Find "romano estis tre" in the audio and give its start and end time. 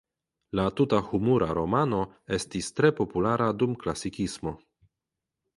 1.57-2.93